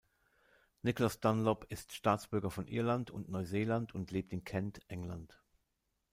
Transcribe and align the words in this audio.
Nicholas 0.81 1.19
Dunlop 1.19 1.67
ist 1.69 1.93
Staatsbürger 1.93 2.49
von 2.49 2.65
Irland 2.67 3.11
und 3.11 3.29
Neuseeland 3.29 3.93
und 3.93 4.09
lebt 4.09 4.33
in 4.33 4.43
Kent, 4.43 4.79
England. 4.87 5.43